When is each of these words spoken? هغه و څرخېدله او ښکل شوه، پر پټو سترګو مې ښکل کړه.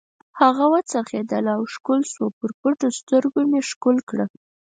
هغه 0.41 0.65
و 0.67 0.73
څرخېدله 0.91 1.51
او 1.57 1.63
ښکل 1.73 1.99
شوه، 2.11 2.29
پر 2.37 2.51
پټو 2.59 2.87
سترګو 2.99 3.41
مې 3.51 3.61
ښکل 3.69 3.97
کړه. 4.09 4.25